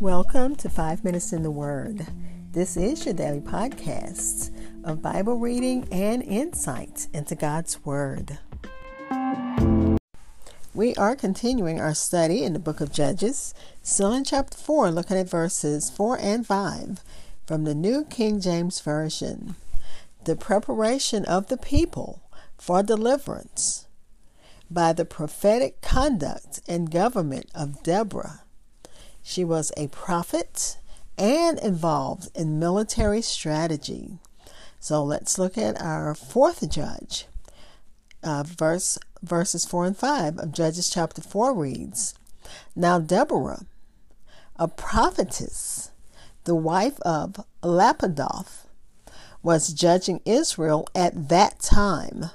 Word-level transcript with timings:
Welcome 0.00 0.56
to 0.56 0.70
Five 0.70 1.04
Minutes 1.04 1.30
in 1.30 1.42
the 1.42 1.50
Word. 1.50 2.06
This 2.52 2.74
is 2.78 3.04
your 3.04 3.12
daily 3.12 3.40
podcast 3.42 4.50
of 4.82 5.02
Bible 5.02 5.36
reading 5.36 5.86
and 5.92 6.22
insight 6.22 7.06
into 7.12 7.34
God's 7.34 7.84
Word. 7.84 8.38
We 10.72 10.94
are 10.94 11.14
continuing 11.14 11.78
our 11.78 11.92
study 11.92 12.44
in 12.44 12.54
the 12.54 12.58
book 12.58 12.80
of 12.80 12.90
Judges, 12.90 13.52
still 13.82 14.14
in 14.14 14.24
chapter 14.24 14.56
4, 14.56 14.90
looking 14.90 15.18
at 15.18 15.28
verses 15.28 15.90
4 15.90 16.18
and 16.18 16.46
5 16.46 17.04
from 17.46 17.64
the 17.64 17.74
New 17.74 18.06
King 18.06 18.40
James 18.40 18.80
Version. 18.80 19.54
The 20.24 20.34
preparation 20.34 21.26
of 21.26 21.48
the 21.48 21.58
people 21.58 22.22
for 22.56 22.82
deliverance 22.82 23.86
by 24.70 24.94
the 24.94 25.04
prophetic 25.04 25.82
conduct 25.82 26.60
and 26.66 26.90
government 26.90 27.50
of 27.54 27.82
Deborah 27.82 28.44
she 29.22 29.44
was 29.44 29.72
a 29.76 29.88
prophet 29.88 30.76
and 31.16 31.58
involved 31.58 32.28
in 32.34 32.58
military 32.58 33.22
strategy. 33.22 34.18
So 34.78 35.04
let's 35.04 35.38
look 35.38 35.58
at 35.58 35.80
our 35.80 36.14
fourth 36.14 36.68
judge. 36.70 37.26
Uh, 38.22 38.42
verse 38.42 38.98
verses 39.22 39.64
4 39.64 39.86
and 39.86 39.96
5 39.96 40.38
of 40.38 40.52
Judges 40.52 40.88
chapter 40.88 41.20
4 41.20 41.54
reads 41.54 42.14
Now 42.74 42.98
Deborah, 42.98 43.66
a 44.56 44.68
prophetess, 44.68 45.90
the 46.44 46.54
wife 46.54 46.98
of 47.00 47.44
Lapidoth, 47.62 48.66
was 49.42 49.72
judging 49.72 50.20
Israel 50.24 50.86
at 50.94 51.28
that 51.28 51.60
time, 51.60 52.30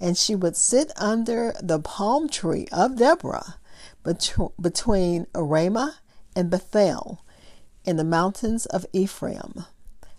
and 0.00 0.16
she 0.16 0.34
would 0.34 0.56
sit 0.56 0.90
under 0.96 1.54
the 1.60 1.78
palm 1.78 2.28
tree 2.28 2.66
of 2.72 2.96
Deborah 2.96 3.56
between 4.02 5.26
Ramah 5.34 5.96
and 6.34 6.50
Bethel 6.50 7.24
in 7.84 7.96
the 7.96 8.04
mountains 8.04 8.66
of 8.66 8.86
Ephraim. 8.92 9.64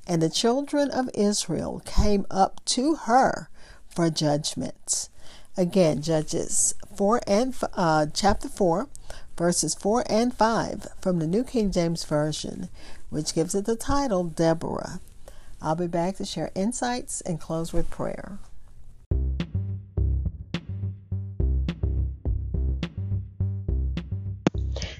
And 0.07 0.21
the 0.21 0.29
children 0.29 0.91
of 0.91 1.09
Israel 1.13 1.81
came 1.85 2.25
up 2.29 2.63
to 2.65 2.95
her 2.95 3.49
for 3.87 4.09
judgment. 4.09 5.09
Again, 5.57 6.01
Judges 6.01 6.75
4 6.95 7.21
and 7.25 7.55
uh, 7.73 8.07
chapter 8.13 8.49
4, 8.49 8.87
verses 9.37 9.73
4 9.73 10.03
and 10.09 10.33
5 10.33 10.87
from 11.01 11.19
the 11.19 11.27
New 11.27 11.43
King 11.43 11.71
James 11.71 12.03
Version, 12.03 12.69
which 13.09 13.33
gives 13.33 13.55
it 13.55 13.65
the 13.65 13.75
title 13.75 14.25
Deborah. 14.25 14.99
I'll 15.61 15.75
be 15.75 15.87
back 15.87 16.17
to 16.17 16.25
share 16.25 16.51
insights 16.55 17.21
and 17.21 17.39
close 17.39 17.71
with 17.71 17.89
prayer. 17.89 18.37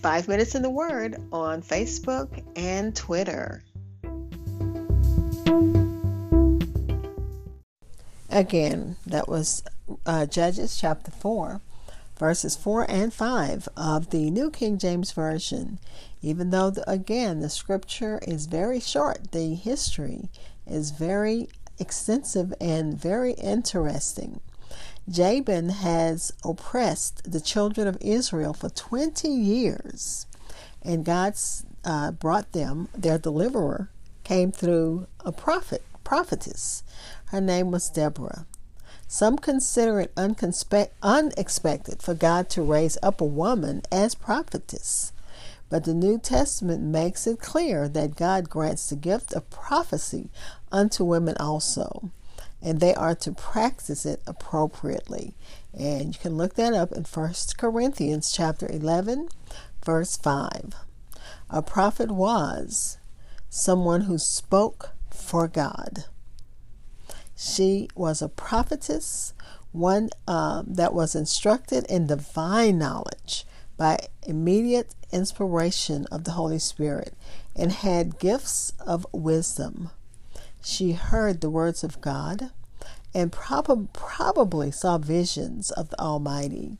Five 0.00 0.28
Minutes 0.28 0.54
in 0.54 0.62
the 0.62 0.70
Word 0.70 1.16
on 1.30 1.60
Facebook 1.60 2.42
and 2.56 2.96
Twitter. 2.96 3.62
Again, 8.30 8.96
that 9.06 9.28
was 9.28 9.62
uh, 10.06 10.24
Judges 10.24 10.78
chapter 10.80 11.10
4, 11.10 11.60
verses 12.18 12.56
4 12.56 12.90
and 12.90 13.12
5 13.12 13.68
of 13.76 14.08
the 14.08 14.30
New 14.30 14.50
King 14.50 14.78
James 14.78 15.12
Version. 15.12 15.78
Even 16.22 16.48
though, 16.48 16.70
the, 16.70 16.88
again, 16.90 17.40
the 17.40 17.50
scripture 17.50 18.20
is 18.26 18.46
very 18.46 18.80
short, 18.80 19.32
the 19.32 19.54
history 19.54 20.30
is 20.66 20.92
very 20.92 21.48
extensive 21.78 22.54
and 22.58 22.98
very 22.98 23.32
interesting. 23.32 24.40
Jabin 25.08 25.70
has 25.70 26.32
oppressed 26.44 27.30
the 27.30 27.40
children 27.40 27.88
of 27.88 27.98
Israel 28.00 28.52
for 28.52 28.70
20 28.70 29.28
years, 29.28 30.26
and 30.82 31.04
God's 31.04 31.64
uh, 31.84 32.12
brought 32.12 32.52
them, 32.52 32.88
their 32.94 33.18
deliverer 33.18 33.90
came 34.24 34.52
through 34.52 35.06
a 35.20 35.32
prophet, 35.32 35.82
prophetess. 36.04 36.82
Her 37.26 37.40
name 37.40 37.70
was 37.70 37.90
Deborah. 37.90 38.46
Some 39.08 39.38
consider 39.38 40.00
it 40.00 40.12
unexpected 40.16 42.02
for 42.02 42.14
God 42.14 42.48
to 42.50 42.62
raise 42.62 42.96
up 43.02 43.20
a 43.20 43.24
woman 43.24 43.82
as 43.90 44.14
prophetess. 44.14 45.12
But 45.68 45.84
the 45.84 45.94
New 45.94 46.18
Testament 46.18 46.82
makes 46.82 47.26
it 47.26 47.40
clear 47.40 47.88
that 47.88 48.16
God 48.16 48.48
grants 48.48 48.88
the 48.88 48.96
gift 48.96 49.32
of 49.32 49.50
prophecy 49.50 50.30
unto 50.70 51.04
women 51.04 51.36
also 51.38 52.10
and 52.62 52.80
they 52.80 52.94
are 52.94 53.14
to 53.16 53.32
practice 53.32 54.04
it 54.04 54.22
appropriately. 54.26 55.34
And 55.72 56.14
you 56.14 56.20
can 56.20 56.36
look 56.36 56.54
that 56.54 56.74
up 56.74 56.92
in 56.92 57.04
1 57.04 57.34
Corinthians 57.56 58.30
chapter 58.32 58.70
11, 58.70 59.28
verse 59.84 60.16
5. 60.16 60.74
A 61.50 61.62
prophet 61.62 62.10
was 62.10 62.98
someone 63.48 64.02
who 64.02 64.18
spoke 64.18 64.90
for 65.10 65.48
God. 65.48 66.04
She 67.36 67.88
was 67.94 68.20
a 68.20 68.28
prophetess, 68.28 69.32
one 69.72 70.10
um, 70.26 70.66
that 70.74 70.92
was 70.92 71.14
instructed 71.14 71.86
in 71.86 72.06
divine 72.06 72.78
knowledge 72.78 73.46
by 73.76 73.98
immediate 74.26 74.94
inspiration 75.10 76.06
of 76.10 76.24
the 76.24 76.32
Holy 76.32 76.58
Spirit 76.58 77.14
and 77.56 77.72
had 77.72 78.18
gifts 78.18 78.72
of 78.78 79.06
wisdom. 79.12 79.90
She 80.62 80.92
heard 80.92 81.40
the 81.40 81.50
words 81.50 81.82
of 81.82 82.00
God 82.00 82.50
and 83.14 83.32
prob- 83.32 83.92
probably 83.92 84.70
saw 84.70 84.98
visions 84.98 85.70
of 85.70 85.90
the 85.90 85.98
Almighty. 85.98 86.76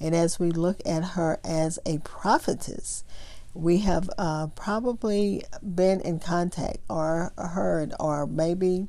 And 0.00 0.14
as 0.14 0.38
we 0.38 0.50
look 0.50 0.80
at 0.84 1.04
her 1.14 1.38
as 1.44 1.78
a 1.86 1.98
prophetess, 1.98 3.04
we 3.54 3.78
have 3.78 4.10
uh, 4.18 4.48
probably 4.48 5.44
been 5.62 6.00
in 6.00 6.18
contact 6.18 6.78
or 6.88 7.32
heard 7.36 7.94
or 8.00 8.26
maybe 8.26 8.88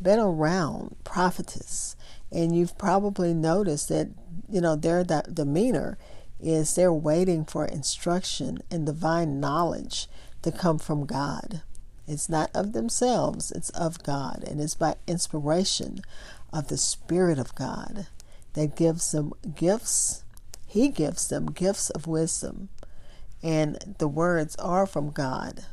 been 0.00 0.18
around 0.18 0.96
prophetess. 1.04 1.94
And 2.32 2.54
you've 2.56 2.76
probably 2.78 3.34
noticed 3.34 3.88
that, 3.88 4.08
you 4.50 4.60
know, 4.60 4.76
their 4.76 5.04
demeanor 5.04 5.98
is 6.40 6.74
they're 6.74 6.92
waiting 6.92 7.44
for 7.44 7.64
instruction 7.64 8.58
and 8.70 8.86
divine 8.86 9.40
knowledge 9.40 10.08
to 10.42 10.52
come 10.52 10.78
from 10.78 11.06
God. 11.06 11.62
It's 12.08 12.28
not 12.28 12.50
of 12.54 12.72
themselves, 12.72 13.50
it's 13.50 13.70
of 13.70 14.02
God. 14.02 14.42
And 14.46 14.60
it's 14.60 14.74
by 14.74 14.96
inspiration 15.06 16.00
of 16.52 16.68
the 16.68 16.78
Spirit 16.78 17.38
of 17.38 17.54
God 17.54 18.06
that 18.54 18.76
gives 18.76 19.12
them 19.12 19.32
gifts. 19.54 20.24
He 20.66 20.88
gives 20.88 21.28
them 21.28 21.46
gifts 21.46 21.90
of 21.90 22.06
wisdom. 22.06 22.70
And 23.42 23.96
the 23.98 24.08
words 24.08 24.56
are 24.56 24.86
from 24.86 25.10
God, 25.10 25.66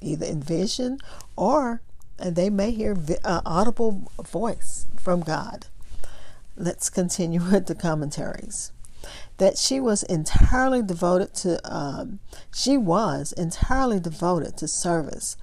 either 0.00 0.26
in 0.26 0.42
vision 0.42 0.98
or 1.36 1.82
they 2.18 2.48
may 2.48 2.70
hear 2.70 2.96
uh, 3.24 3.40
audible 3.44 4.10
voice 4.22 4.86
from 4.96 5.20
God. 5.20 5.66
Let's 6.56 6.88
continue 6.88 7.40
with 7.50 7.66
the 7.66 7.74
commentaries 7.74 8.70
that 9.36 9.58
she 9.58 9.80
was 9.80 10.02
entirely 10.04 10.82
devoted 10.82 11.34
to 11.34 11.60
um, 11.70 12.20
she 12.54 12.76
was 12.76 13.32
entirely 13.32 14.00
devoted 14.00 14.56
to 14.56 14.68
service 14.68 15.36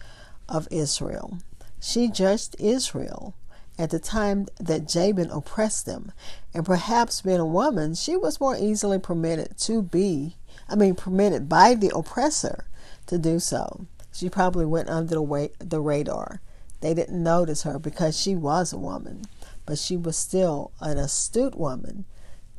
of 0.51 0.67
Israel. 0.69 1.39
She 1.79 2.09
judged 2.09 2.55
Israel 2.59 3.33
at 3.79 3.89
the 3.89 3.99
time 3.99 4.47
that 4.59 4.87
Jabin 4.87 5.31
oppressed 5.31 5.85
them, 5.85 6.11
and 6.53 6.65
perhaps 6.65 7.21
being 7.21 7.39
a 7.39 7.45
woman, 7.45 7.95
she 7.95 8.15
was 8.15 8.39
more 8.39 8.55
easily 8.55 8.99
permitted 8.99 9.57
to 9.59 9.81
be, 9.81 10.35
I 10.69 10.75
mean, 10.75 10.93
permitted 10.93 11.49
by 11.49 11.73
the 11.73 11.91
oppressor 11.95 12.65
to 13.07 13.17
do 13.17 13.39
so. 13.39 13.87
She 14.13 14.29
probably 14.29 14.65
went 14.65 14.89
under 14.89 15.15
the, 15.15 15.21
way, 15.21 15.51
the 15.57 15.79
radar. 15.79 16.41
They 16.81 16.93
didn't 16.93 17.23
notice 17.23 17.63
her 17.63 17.79
because 17.79 18.19
she 18.19 18.35
was 18.35 18.73
a 18.73 18.77
woman, 18.77 19.23
but 19.65 19.77
she 19.79 19.95
was 19.95 20.17
still 20.17 20.71
an 20.81 20.97
astute 20.97 21.57
woman 21.57 22.05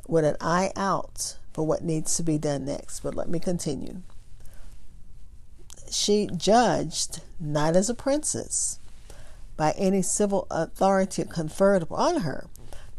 with 0.08 0.24
an 0.24 0.36
eye 0.40 0.72
out 0.74 1.36
for 1.52 1.66
what 1.66 1.84
needs 1.84 2.16
to 2.16 2.22
be 2.22 2.38
done 2.38 2.64
next. 2.64 3.00
But 3.00 3.14
let 3.14 3.28
me 3.28 3.38
continue 3.38 4.02
she 5.92 6.28
judged 6.36 7.20
not 7.38 7.76
as 7.76 7.88
a 7.90 7.94
princess 7.94 8.78
by 9.56 9.72
any 9.72 10.02
civil 10.02 10.46
authority 10.50 11.24
conferred 11.24 11.82
upon 11.82 12.20
her, 12.22 12.46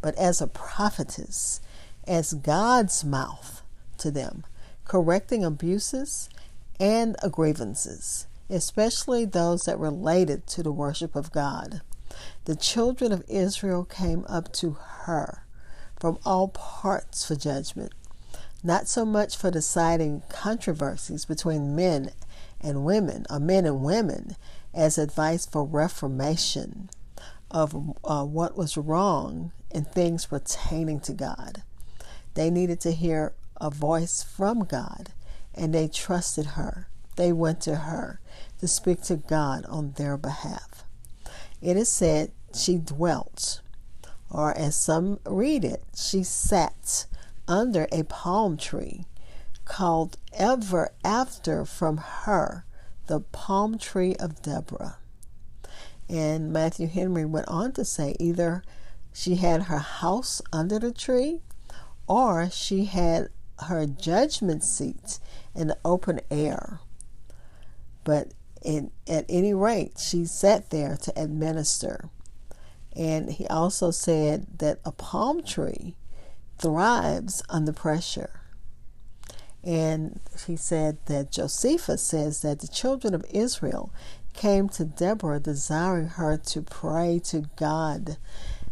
but 0.01 0.15
as 0.15 0.41
a 0.41 0.47
prophetess, 0.47 1.59
as 2.07 2.33
God's 2.33 3.03
mouth 3.03 3.61
to 3.97 4.11
them, 4.11 4.43
correcting 4.85 5.43
abuses 5.43 6.29
and 6.79 7.15
grievances. 7.31 8.27
especially 8.49 9.25
those 9.25 9.63
that 9.63 9.79
related 9.79 10.45
to 10.47 10.61
the 10.61 10.71
worship 10.71 11.15
of 11.15 11.31
God. 11.31 11.81
The 12.45 12.55
children 12.55 13.11
of 13.11 13.23
Israel 13.27 13.85
came 13.85 14.25
up 14.27 14.51
to 14.53 14.71
her 15.05 15.43
from 15.99 16.19
all 16.25 16.49
parts 16.49 17.25
for 17.25 17.35
judgment, 17.35 17.93
not 18.63 18.87
so 18.87 19.05
much 19.05 19.35
for 19.37 19.51
deciding 19.51 20.23
controversies 20.29 21.25
between 21.25 21.75
men 21.75 22.11
and 22.61 22.85
women, 22.85 23.25
or 23.29 23.39
men 23.39 23.65
and 23.65 23.81
women, 23.81 24.35
as 24.73 24.97
advice 24.97 25.45
for 25.45 25.65
reformation 25.65 26.89
of 27.51 27.75
uh, 28.03 28.23
what 28.23 28.57
was 28.57 28.77
wrong 28.77 29.51
in 29.69 29.83
things 29.83 30.25
pertaining 30.25 30.99
to 31.01 31.13
God. 31.13 31.63
They 32.33 32.49
needed 32.49 32.79
to 32.81 32.91
hear 32.91 33.33
a 33.59 33.69
voice 33.69 34.23
from 34.23 34.63
God, 34.63 35.11
and 35.53 35.73
they 35.73 35.87
trusted 35.87 36.45
her. 36.47 36.87
They 37.15 37.31
went 37.31 37.61
to 37.61 37.75
her 37.75 38.19
to 38.59 38.67
speak 38.67 39.01
to 39.03 39.17
God 39.17 39.65
on 39.65 39.91
their 39.97 40.17
behalf. 40.17 40.83
It 41.61 41.77
is 41.77 41.89
said 41.89 42.31
she 42.55 42.77
dwelt, 42.77 43.61
or 44.29 44.57
as 44.57 44.75
some 44.75 45.19
read 45.25 45.63
it, 45.63 45.83
she 45.95 46.23
sat 46.23 47.05
under 47.47 47.87
a 47.91 48.03
palm 48.03 48.57
tree 48.57 49.05
called 49.65 50.17
ever 50.33 50.91
after 51.03 51.65
from 51.65 51.97
her 51.97 52.65
the 53.07 53.19
palm 53.19 53.77
tree 53.77 54.15
of 54.15 54.41
Deborah. 54.41 54.97
And 56.09 56.51
Matthew 56.51 56.87
Henry 56.87 57.25
went 57.25 57.47
on 57.47 57.71
to 57.73 57.85
say 57.85 58.15
either 58.19 58.63
she 59.13 59.35
had 59.35 59.63
her 59.63 59.79
house 59.79 60.41
under 60.51 60.79
the 60.79 60.91
tree 60.91 61.41
or 62.07 62.49
she 62.49 62.85
had 62.85 63.29
her 63.59 63.85
judgment 63.85 64.63
seat 64.63 65.19
in 65.55 65.67
the 65.67 65.77
open 65.85 66.19
air. 66.29 66.79
But 68.03 68.33
in, 68.61 68.91
at 69.07 69.25
any 69.29 69.53
rate, 69.53 69.99
she 69.99 70.25
sat 70.25 70.69
there 70.69 70.97
to 70.97 71.13
administer. 71.21 72.09
And 72.95 73.31
he 73.31 73.47
also 73.47 73.91
said 73.91 74.59
that 74.59 74.79
a 74.85 74.91
palm 74.91 75.43
tree 75.43 75.95
thrives 76.57 77.43
under 77.49 77.73
pressure. 77.73 78.41
And 79.63 80.19
he 80.45 80.55
said 80.55 80.97
that 81.05 81.31
Josephus 81.31 82.03
says 82.03 82.41
that 82.41 82.59
the 82.59 82.67
children 82.67 83.13
of 83.13 83.25
Israel 83.29 83.93
came 84.33 84.67
to 84.69 84.83
Deborah 84.83 85.39
desiring 85.39 86.07
her 86.09 86.37
to 86.37 86.61
pray 86.61 87.21
to 87.25 87.45
God 87.55 88.17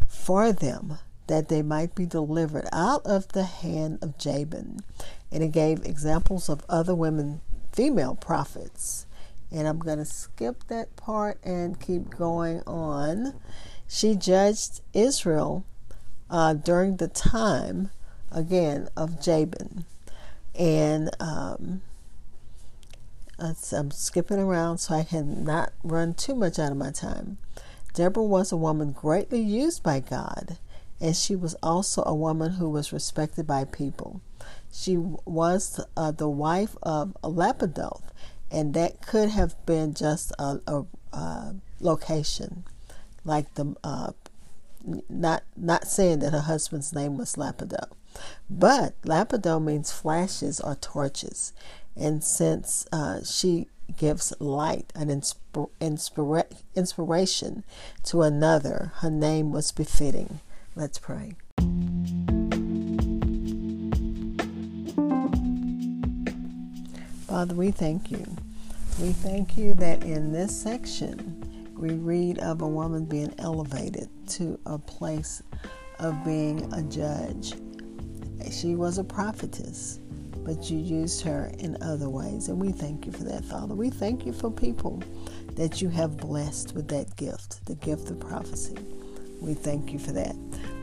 for 0.07 0.51
them 0.51 0.97
that 1.27 1.47
they 1.47 1.61
might 1.61 1.95
be 1.95 2.05
delivered 2.05 2.67
out 2.73 3.05
of 3.05 3.29
the 3.29 3.43
hand 3.45 3.99
of 4.01 4.17
Jabin. 4.17 4.79
And 5.31 5.41
he 5.41 5.47
gave 5.47 5.85
examples 5.85 6.49
of 6.49 6.65
other 6.67 6.93
women, 6.93 7.39
female 7.71 8.15
prophets. 8.15 9.05
And 9.49 9.65
I'm 9.67 9.79
going 9.79 9.97
to 9.97 10.05
skip 10.05 10.67
that 10.67 10.97
part 10.97 11.39
and 11.43 11.79
keep 11.79 12.09
going 12.09 12.61
on. 12.67 13.39
She 13.87 14.15
judged 14.15 14.81
Israel 14.93 15.63
uh, 16.31 16.53
during 16.53 16.95
the 16.95 17.09
time, 17.09 17.91
again, 18.31 18.87
of 18.95 19.21
Jabin. 19.21 19.85
And 20.57 21.11
um, 21.19 21.81
I'm 23.37 23.91
skipping 23.91 24.39
around 24.39 24.79
so 24.79 24.95
I 24.95 25.03
can 25.03 25.43
not 25.43 25.73
run 25.83 26.13
too 26.13 26.33
much 26.33 26.57
out 26.57 26.71
of 26.71 26.77
my 26.77 26.91
time. 26.91 27.37
Deborah 27.93 28.23
was 28.23 28.51
a 28.51 28.57
woman 28.57 28.93
greatly 28.93 29.41
used 29.41 29.83
by 29.83 29.99
God, 29.99 30.57
and 31.01 31.15
she 31.15 31.35
was 31.35 31.55
also 31.61 32.03
a 32.05 32.15
woman 32.15 32.53
who 32.53 32.69
was 32.69 32.93
respected 32.93 33.45
by 33.45 33.65
people. 33.65 34.21
She 34.71 34.95
was 34.97 35.83
uh, 35.97 36.11
the 36.11 36.29
wife 36.29 36.77
of 36.81 37.13
Lapidoth, 37.21 38.03
and 38.49 38.73
that 38.73 39.05
could 39.05 39.29
have 39.29 39.65
been 39.65 39.93
just 39.93 40.31
a, 40.39 40.61
a, 40.65 40.85
a 41.11 41.55
location, 41.81 42.63
like 43.25 43.53
the 43.55 43.75
uh, 43.83 44.11
not 45.09 45.43
not 45.55 45.87
saying 45.87 46.19
that 46.19 46.33
her 46.33 46.41
husband's 46.41 46.93
name 46.93 47.17
was 47.17 47.35
Lapido, 47.35 47.89
But 48.49 48.99
Lapido 49.03 49.61
means 49.63 49.91
flashes 49.91 50.59
or 50.59 50.75
torches. 50.75 51.53
And 51.95 52.23
since 52.23 52.85
uh, 52.91 53.23
she 53.23 53.67
gives 53.97 54.33
light 54.39 54.91
and 54.95 55.09
insp- 55.09 55.69
inspira- 55.79 56.61
inspiration 56.75 57.63
to 58.03 58.21
another, 58.21 58.93
her 58.97 59.09
name 59.09 59.51
was 59.51 59.71
befitting. 59.71 60.39
Let's 60.75 60.99
pray. 60.99 61.35
Father, 67.27 67.55
we 67.55 67.71
thank 67.71 68.11
you. 68.11 68.25
We 68.99 69.13
thank 69.13 69.57
you 69.57 69.73
that 69.75 70.03
in 70.03 70.31
this 70.31 70.55
section 70.55 71.40
we 71.81 71.95
read 71.95 72.39
of 72.39 72.61
a 72.61 72.67
woman 72.67 73.05
being 73.05 73.33
elevated 73.39 74.07
to 74.29 74.57
a 74.65 74.77
place 74.77 75.43
of 75.99 76.23
being 76.23 76.71
a 76.73 76.81
judge 76.83 77.53
she 78.49 78.75
was 78.75 78.97
a 78.97 79.03
prophetess, 79.03 79.99
but 80.43 80.69
you 80.69 80.77
used 80.77 81.21
her 81.21 81.51
in 81.59 81.81
other 81.81 82.09
ways. 82.09 82.47
And 82.47 82.59
we 82.59 82.71
thank 82.71 83.05
you 83.05 83.11
for 83.11 83.23
that, 83.25 83.45
Father. 83.45 83.75
We 83.75 83.89
thank 83.89 84.25
you 84.25 84.33
for 84.33 84.49
people 84.51 85.01
that 85.55 85.81
you 85.81 85.89
have 85.89 86.17
blessed 86.17 86.73
with 86.73 86.87
that 86.89 87.15
gift, 87.15 87.65
the 87.65 87.75
gift 87.75 88.09
of 88.09 88.19
prophecy. 88.19 88.75
We 89.39 89.53
thank 89.53 89.91
you 89.91 89.99
for 89.99 90.11
that. 90.13 90.35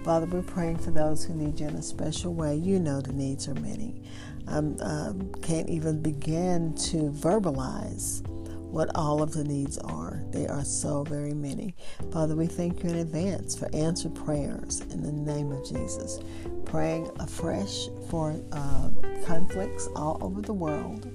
Father, 0.05 0.27
we're 0.27 0.43
praying 0.43 0.79
for 0.79 0.91
those 0.91 1.25
who 1.25 1.35
need 1.35 1.61
you 1.61 1.69
in 1.69 1.75
a 1.75 1.83
special 1.83 2.35
way. 2.35 2.57
You 2.57 2.81
know 2.81 3.01
the 3.01 3.13
needs 3.13 3.49
are 3.49 3.55
many. 3.55 4.03
I 4.47 4.57
um, 4.57 5.33
can't 5.43 5.69
even 5.69 6.01
begin 6.01 6.75
to 6.75 7.11
verbalize 7.11 8.27
what 8.71 8.91
all 8.95 9.23
of 9.23 9.33
the 9.33 9.45
needs 9.45 9.79
are. 9.79 10.23
They 10.31 10.47
are 10.47 10.65
so 10.65 11.03
very 11.05 11.33
many. 11.33 11.75
Father, 12.13 12.37
we 12.37 12.47
thank 12.47 12.85
you 12.85 12.91
in 12.91 12.97
advance 12.97 13.59
for 13.59 13.69
answered 13.75 14.15
prayers 14.15 14.81
in 14.93 15.03
the 15.03 15.13
name 15.13 15.51
of 15.53 15.67
Jesus. 15.67 16.21
Praying 16.65 17.11
afresh 17.19 17.89
for 18.11 18.37
uh, 18.53 18.91
conflicts 19.25 19.89
all 19.97 20.19
over 20.21 20.43
the 20.43 20.53
world. 20.53 21.07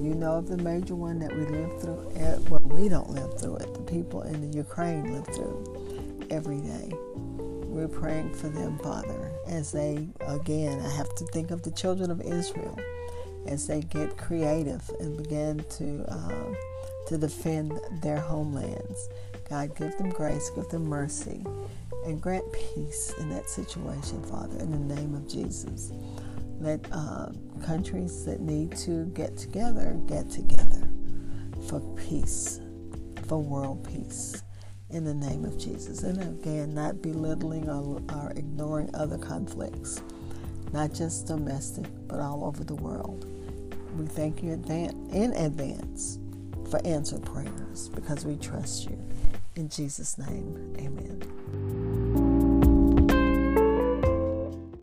You 0.00 0.14
know 0.14 0.36
of 0.38 0.48
the 0.48 0.58
major 0.58 0.94
one 0.94 1.18
that 1.20 1.34
we 1.34 1.46
live 1.46 1.80
through. 1.80 2.12
Eh, 2.16 2.36
well, 2.48 2.60
we 2.64 2.88
don't 2.88 3.10
live 3.10 3.38
through 3.38 3.56
it. 3.56 3.74
The 3.74 3.80
people 3.80 4.22
in 4.22 4.50
the 4.50 4.56
Ukraine 4.56 5.12
live 5.12 5.26
through 5.26 6.26
every 6.30 6.60
day. 6.60 6.90
We're 7.14 7.88
praying 7.88 8.34
for 8.34 8.48
them, 8.48 8.78
Father, 8.78 9.32
as 9.46 9.70
they, 9.72 10.08
again, 10.26 10.80
I 10.80 10.90
have 10.90 11.14
to 11.16 11.26
think 11.26 11.50
of 11.50 11.62
the 11.62 11.70
children 11.72 12.10
of 12.10 12.20
Israel 12.22 12.78
as 13.46 13.66
they 13.66 13.80
get 13.80 14.16
creative 14.16 14.88
and 15.00 15.16
begin 15.16 15.64
to. 15.78 16.04
Uh, 16.08 16.54
to 17.06 17.16
defend 17.16 17.80
their 18.02 18.18
homelands. 18.18 19.08
God, 19.48 19.76
give 19.76 19.96
them 19.96 20.10
grace, 20.10 20.50
give 20.50 20.68
them 20.68 20.84
mercy, 20.84 21.44
and 22.04 22.20
grant 22.20 22.44
peace 22.52 23.14
in 23.18 23.30
that 23.30 23.48
situation, 23.48 24.22
Father, 24.24 24.58
in 24.58 24.72
the 24.72 24.94
name 24.94 25.14
of 25.14 25.28
Jesus. 25.28 25.92
Let 26.60 26.84
uh, 26.90 27.28
countries 27.64 28.24
that 28.24 28.40
need 28.40 28.76
to 28.78 29.04
get 29.06 29.36
together 29.36 29.96
get 30.06 30.30
together 30.30 30.88
for 31.68 31.80
peace, 31.96 32.60
for 33.26 33.40
world 33.40 33.86
peace, 33.86 34.42
in 34.90 35.04
the 35.04 35.14
name 35.14 35.44
of 35.44 35.58
Jesus. 35.58 36.02
And 36.02 36.20
again, 36.20 36.74
not 36.74 37.02
belittling 37.02 37.68
or, 37.68 38.02
or 38.12 38.32
ignoring 38.34 38.92
other 38.94 39.18
conflicts, 39.18 40.02
not 40.72 40.92
just 40.92 41.26
domestic, 41.26 41.86
but 42.08 42.18
all 42.18 42.44
over 42.44 42.64
the 42.64 42.74
world. 42.74 43.26
We 43.96 44.04
thank 44.04 44.42
you 44.42 44.52
in 44.52 45.32
advance 45.32 46.18
for 46.70 46.84
answered 46.84 47.24
prayers 47.24 47.88
because 47.94 48.26
we 48.26 48.36
trust 48.36 48.84
you. 48.90 48.98
In 49.54 49.70
Jesus' 49.70 50.18
name, 50.18 50.74
amen. 50.78 51.95